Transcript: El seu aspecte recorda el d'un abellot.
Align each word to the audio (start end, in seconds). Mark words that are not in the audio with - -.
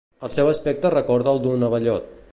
El 0.27 0.31
seu 0.35 0.47
aspecte 0.53 0.91
recorda 0.95 1.37
el 1.37 1.43
d'un 1.45 1.67
abellot. 1.69 2.13